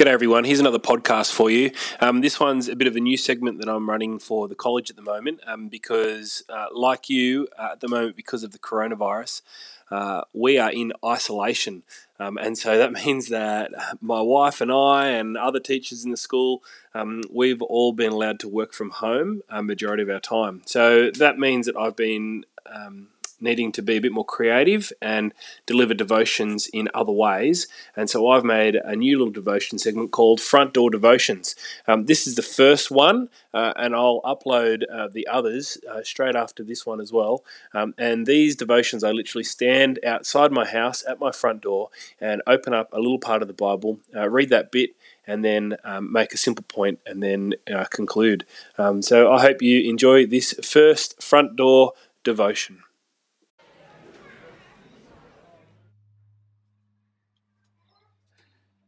[0.00, 1.72] G'day everyone, here's another podcast for you.
[2.00, 4.88] Um, this one's a bit of a new segment that I'm running for the college
[4.88, 8.58] at the moment um, because, uh, like you, uh, at the moment, because of the
[8.58, 9.42] coronavirus,
[9.90, 11.82] uh, we are in isolation.
[12.18, 16.16] Um, and so that means that my wife and I and other teachers in the
[16.16, 16.62] school,
[16.94, 20.62] um, we've all been allowed to work from home a majority of our time.
[20.64, 23.08] So that means that I've been um,
[23.40, 25.32] needing to be a bit more creative and
[25.66, 27.68] deliver devotions in other ways.
[27.96, 31.56] And so I've made a new little devotion segment called Front Door Devotions.
[31.86, 36.36] Um, this is the first one, uh, and I'll upload uh, the others uh, straight
[36.36, 37.44] after this one as well.
[37.74, 42.42] Um, and these devotions, I literally stand outside my house at my front door and
[42.46, 44.90] open up a little part of the Bible, uh, read that bit,
[45.26, 48.44] and then um, make a simple point and then uh, conclude.
[48.78, 51.92] Um, so I hope you enjoy this first front door
[52.24, 52.82] devotion.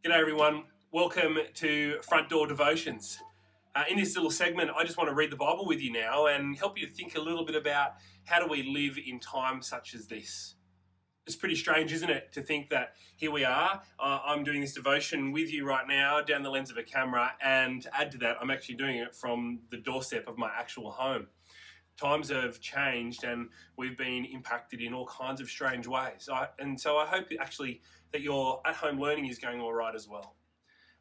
[0.04, 3.20] G'day everyone, welcome to Front Door Devotions.
[3.72, 6.26] Uh, in this little segment, I just want to read the Bible with you now
[6.26, 7.92] and help you think a little bit about
[8.24, 10.56] how do we live in times such as this.
[11.24, 14.74] It's pretty strange, isn't it, to think that here we are, uh, I'm doing this
[14.74, 18.38] devotion with you right now down the lens of a camera, and add to that,
[18.40, 21.28] I'm actually doing it from the doorstep of my actual home.
[21.96, 26.28] Times have changed and we've been impacted in all kinds of strange ways.
[26.32, 27.80] I, and so I hope actually
[28.12, 30.36] that your at home learning is going all right as well.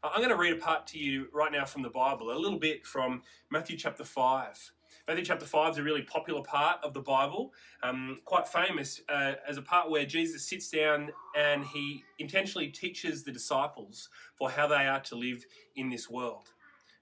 [0.04, 2.38] Uh, I'm going to read a part to you right now from the Bible, a
[2.38, 4.72] little bit from Matthew chapter 5.
[5.08, 7.54] Matthew chapter 5 is a really popular part of the Bible,
[7.84, 13.24] um, quite famous uh, as a part where Jesus sits down and he intentionally teaches
[13.24, 16.50] the disciples for how they are to live in this world.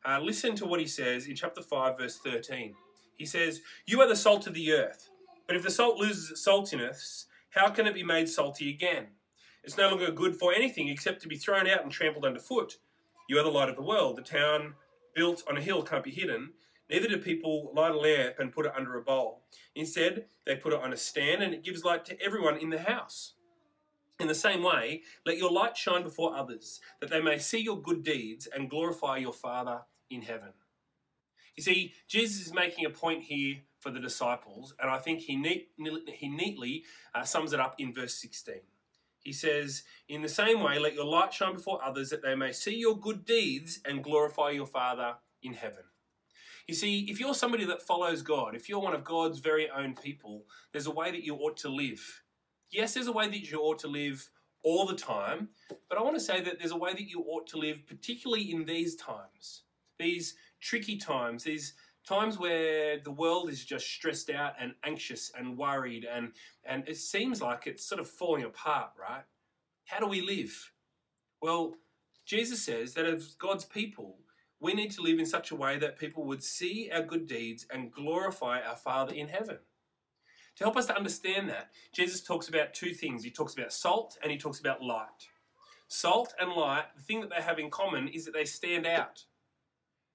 [0.06, 2.74] Uh, listen to what he says in chapter 5, verse 13.
[3.20, 5.10] He says, You are the salt of the earth,
[5.46, 9.08] but if the salt loses its saltiness, how can it be made salty again?
[9.62, 12.78] It's no longer good for anything except to be thrown out and trampled underfoot.
[13.28, 14.16] You are the light of the world.
[14.16, 14.76] The town
[15.14, 16.54] built on a hill can't be hidden.
[16.90, 19.44] Neither do people light a lamp and put it under a bowl.
[19.76, 22.80] Instead, they put it on a stand and it gives light to everyone in the
[22.80, 23.34] house.
[24.18, 27.82] In the same way, let your light shine before others, that they may see your
[27.82, 30.54] good deeds and glorify your Father in heaven.
[31.56, 35.36] You see, Jesus is making a point here for the disciples, and I think he,
[35.36, 35.70] neat,
[36.08, 36.84] he neatly
[37.16, 38.56] uh, sums it up in verse 16.
[39.20, 42.52] He says, In the same way, let your light shine before others that they may
[42.52, 45.84] see your good deeds and glorify your Father in heaven.
[46.68, 49.96] You see, if you're somebody that follows God, if you're one of God's very own
[49.96, 52.22] people, there's a way that you ought to live.
[52.70, 54.30] Yes, there's a way that you ought to live
[54.62, 55.50] all the time,
[55.90, 58.52] but I want to say that there's a way that you ought to live, particularly
[58.52, 59.64] in these times,
[60.00, 61.74] these tricky times, these
[62.08, 66.32] times where the world is just stressed out and anxious and worried and
[66.66, 69.24] and it seems like it's sort of falling apart right?
[69.86, 70.72] How do we live?
[71.42, 71.76] Well
[72.26, 74.18] jesus says that as god's people
[74.60, 77.66] we need to live in such a way that people would see our good deeds
[77.72, 79.58] and glorify our father in heaven.
[80.58, 83.24] To help us to understand that jesus talks about two things.
[83.24, 85.30] He talks about salt and he talks about light.
[85.88, 89.26] Salt and light the thing that they have in common is that they stand out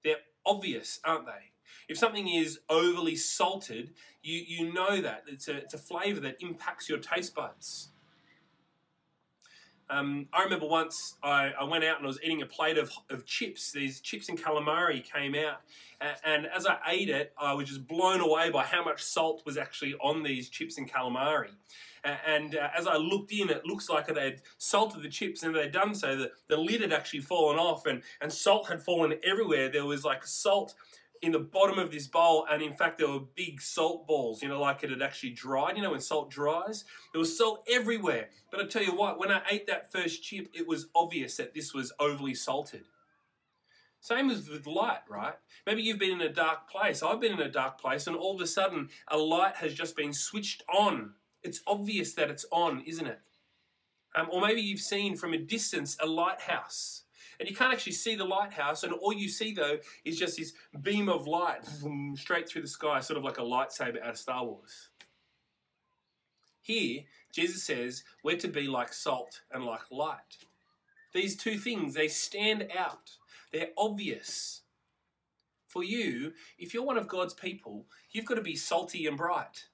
[0.05, 1.51] they're obvious aren't they
[1.87, 3.93] if something is overly salted,
[4.23, 5.23] you, you know that.
[5.27, 7.89] It's a, it's a flavour that impacts your taste buds.
[9.89, 12.91] Um, I remember once I, I, went out and I was eating a plate of,
[13.11, 13.71] of chips.
[13.71, 15.61] These chips and calamari came out.
[16.01, 19.43] And, and as I ate it, I was just blown away by how much salt
[19.45, 21.51] was actually on these chips and calamari.
[22.03, 25.71] And uh, as I looked in, it looks like they'd salted the chips, and they'd
[25.71, 26.15] done so.
[26.15, 29.69] The, the lid had actually fallen off, and, and salt had fallen everywhere.
[29.69, 30.75] There was like salt
[31.21, 34.49] in the bottom of this bowl, and in fact, there were big salt balls, you
[34.49, 35.77] know, like it had actually dried.
[35.77, 38.29] You know, when salt dries, there was salt everywhere.
[38.51, 41.53] But I tell you what, when I ate that first chip, it was obvious that
[41.53, 42.85] this was overly salted.
[44.01, 45.33] Same as with light, right?
[45.65, 47.01] Maybe you've been in a dark place.
[47.01, 49.97] I've been in a dark place, and all of a sudden, a light has just
[49.97, 51.13] been switched on.
[51.41, 53.19] It's obvious that it's on, isn't it?
[54.15, 57.04] Um, or maybe you've seen from a distance a lighthouse,
[57.39, 60.53] and you can't actually see the lighthouse, and all you see though is just this
[60.81, 61.67] beam of light
[62.15, 64.89] straight through the sky, sort of like a lightsaber out of Star Wars.
[66.61, 70.37] Here, Jesus says we're to be like salt and like light.
[71.13, 73.11] These two things, they stand out.
[73.53, 74.61] They're obvious.
[75.67, 79.67] For you, if you're one of God's people, you've got to be salty and bright.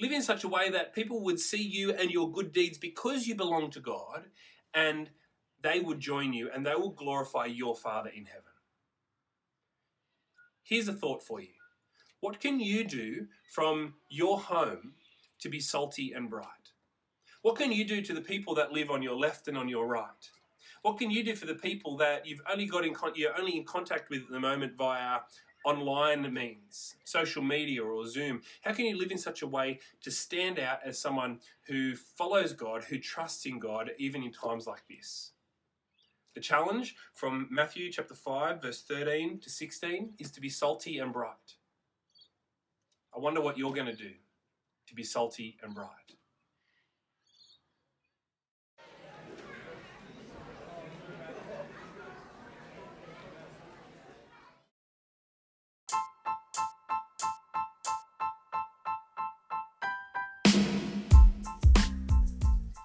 [0.00, 3.26] Live in such a way that people would see you and your good deeds because
[3.26, 4.24] you belong to God,
[4.72, 5.10] and
[5.62, 8.44] they would join you and they will glorify your Father in heaven.
[10.62, 11.48] Here's a thought for you
[12.20, 14.94] What can you do from your home
[15.40, 16.46] to be salty and bright?
[17.42, 19.86] What can you do to the people that live on your left and on your
[19.86, 20.30] right?
[20.82, 23.56] What can you do for the people that you've only got in con- you're only
[23.56, 25.20] in contact with at the moment via
[25.64, 28.40] online means, social media or Zoom?
[28.62, 32.52] How can you live in such a way to stand out as someone who follows
[32.52, 35.32] God, who trusts in God, even in times like this?
[36.34, 41.12] The challenge from Matthew chapter 5, verse 13 to 16 is to be salty and
[41.12, 41.34] bright.
[43.14, 44.12] I wonder what you're going to do
[44.86, 45.88] to be salty and bright.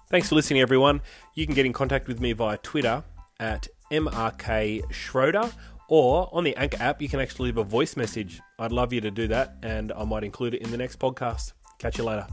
[0.09, 1.01] Thanks for listening, everyone.
[1.35, 3.03] You can get in contact with me via Twitter
[3.39, 5.51] at MRK Schroeder
[5.87, 8.41] or on the Anchor app, you can actually leave a voice message.
[8.57, 11.53] I'd love you to do that, and I might include it in the next podcast.
[11.79, 12.27] Catch you later.